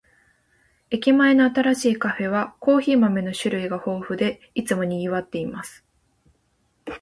[0.89, 5.85] 駅前の新しいカフェは、コーヒー豆の種類が豊富で、いつも賑わっています。